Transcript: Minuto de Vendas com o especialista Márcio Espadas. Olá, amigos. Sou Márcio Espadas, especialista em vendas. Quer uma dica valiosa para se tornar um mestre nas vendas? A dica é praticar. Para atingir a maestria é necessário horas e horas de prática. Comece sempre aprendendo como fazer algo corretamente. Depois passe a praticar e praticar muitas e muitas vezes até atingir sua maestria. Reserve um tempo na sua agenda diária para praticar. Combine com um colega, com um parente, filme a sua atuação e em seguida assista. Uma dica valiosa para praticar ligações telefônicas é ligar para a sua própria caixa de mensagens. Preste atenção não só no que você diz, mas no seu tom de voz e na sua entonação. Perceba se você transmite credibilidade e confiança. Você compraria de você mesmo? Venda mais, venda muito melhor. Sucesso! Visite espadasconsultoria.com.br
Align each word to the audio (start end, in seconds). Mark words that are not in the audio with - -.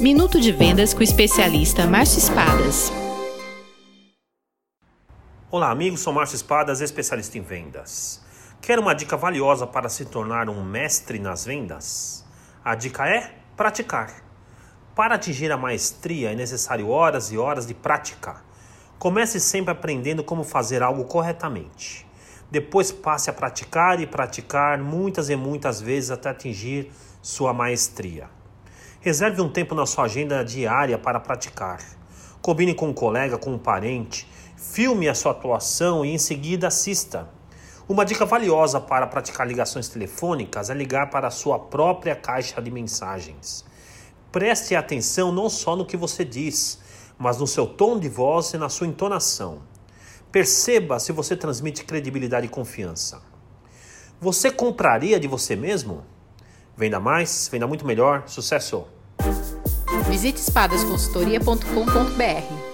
Minuto 0.00 0.40
de 0.40 0.50
Vendas 0.50 0.94
com 0.94 1.00
o 1.00 1.02
especialista 1.02 1.86
Márcio 1.86 2.20
Espadas. 2.20 2.90
Olá, 5.50 5.70
amigos. 5.70 6.00
Sou 6.00 6.10
Márcio 6.10 6.36
Espadas, 6.36 6.80
especialista 6.80 7.36
em 7.36 7.42
vendas. 7.42 8.24
Quer 8.62 8.78
uma 8.78 8.94
dica 8.94 9.14
valiosa 9.14 9.66
para 9.66 9.90
se 9.90 10.06
tornar 10.06 10.48
um 10.48 10.64
mestre 10.64 11.18
nas 11.18 11.44
vendas? 11.44 12.24
A 12.64 12.74
dica 12.74 13.06
é 13.06 13.30
praticar. 13.54 14.24
Para 14.96 15.16
atingir 15.16 15.52
a 15.52 15.58
maestria 15.58 16.32
é 16.32 16.34
necessário 16.34 16.88
horas 16.88 17.30
e 17.30 17.36
horas 17.36 17.66
de 17.66 17.74
prática. 17.74 18.42
Comece 18.98 19.38
sempre 19.38 19.72
aprendendo 19.72 20.24
como 20.24 20.44
fazer 20.44 20.82
algo 20.82 21.04
corretamente. 21.04 22.06
Depois 22.50 22.90
passe 22.90 23.28
a 23.28 23.34
praticar 23.34 24.00
e 24.00 24.06
praticar 24.06 24.78
muitas 24.78 25.28
e 25.28 25.36
muitas 25.36 25.78
vezes 25.78 26.10
até 26.10 26.30
atingir 26.30 26.90
sua 27.20 27.52
maestria. 27.52 28.39
Reserve 29.02 29.40
um 29.40 29.48
tempo 29.48 29.74
na 29.74 29.86
sua 29.86 30.04
agenda 30.04 30.44
diária 30.44 30.98
para 30.98 31.18
praticar. 31.18 31.82
Combine 32.42 32.74
com 32.74 32.88
um 32.88 32.92
colega, 32.92 33.38
com 33.38 33.54
um 33.54 33.58
parente, 33.58 34.30
filme 34.58 35.08
a 35.08 35.14
sua 35.14 35.32
atuação 35.32 36.04
e 36.04 36.10
em 36.10 36.18
seguida 36.18 36.66
assista. 36.66 37.26
Uma 37.88 38.04
dica 38.04 38.26
valiosa 38.26 38.78
para 38.78 39.06
praticar 39.06 39.48
ligações 39.48 39.88
telefônicas 39.88 40.68
é 40.68 40.74
ligar 40.74 41.08
para 41.08 41.28
a 41.28 41.30
sua 41.30 41.58
própria 41.58 42.14
caixa 42.14 42.60
de 42.60 42.70
mensagens. 42.70 43.64
Preste 44.30 44.76
atenção 44.76 45.32
não 45.32 45.48
só 45.48 45.74
no 45.74 45.86
que 45.86 45.96
você 45.96 46.22
diz, 46.22 46.78
mas 47.18 47.38
no 47.38 47.46
seu 47.46 47.66
tom 47.66 47.98
de 47.98 48.10
voz 48.10 48.52
e 48.52 48.58
na 48.58 48.68
sua 48.68 48.86
entonação. 48.86 49.62
Perceba 50.30 51.00
se 51.00 51.10
você 51.10 51.34
transmite 51.34 51.84
credibilidade 51.84 52.44
e 52.44 52.50
confiança. 52.50 53.22
Você 54.20 54.50
compraria 54.50 55.18
de 55.18 55.26
você 55.26 55.56
mesmo? 55.56 56.04
Venda 56.80 56.98
mais, 56.98 57.46
venda 57.52 57.66
muito 57.66 57.86
melhor. 57.86 58.24
Sucesso! 58.26 58.86
Visite 60.08 60.40
espadasconsultoria.com.br 60.40 62.69